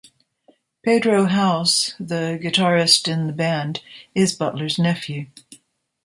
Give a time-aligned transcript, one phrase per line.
[0.83, 3.83] Pedro Howse, the guitarist in the band,
[4.15, 5.27] is Butler's nephew.